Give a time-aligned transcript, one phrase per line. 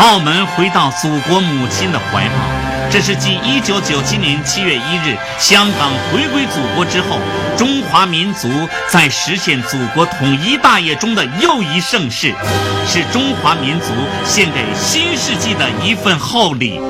[0.00, 2.34] 澳门回到祖国母亲的怀抱，
[2.90, 7.18] 这是继1997年7月1日香港回归祖国之后，
[7.54, 8.48] 中华民族
[8.88, 12.34] 在实现祖国统一大业中的又一盛事，
[12.88, 13.88] 是中华民族
[14.24, 16.80] 献给新世纪的一份厚礼。